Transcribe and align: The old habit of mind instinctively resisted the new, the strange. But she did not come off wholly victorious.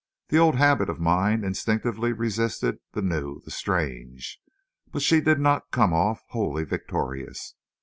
The 0.29 0.39
old 0.39 0.55
habit 0.55 0.89
of 0.89 0.99
mind 0.99 1.45
instinctively 1.45 2.11
resisted 2.11 2.79
the 2.93 3.03
new, 3.03 3.39
the 3.45 3.51
strange. 3.51 4.39
But 4.91 5.03
she 5.03 5.21
did 5.21 5.39
not 5.39 5.69
come 5.69 5.93
off 5.93 6.23
wholly 6.29 6.63
victorious. 6.63 7.53